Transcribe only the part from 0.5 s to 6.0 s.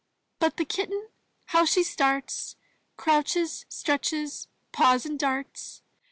the Kitten, how she starts, Crouches, stretches, paws, and darts!